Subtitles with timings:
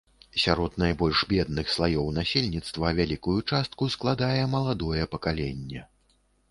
[0.43, 5.89] Сярод найбольш бедных слаёў насельніцтва вялікую частку складае маладое пакаленне.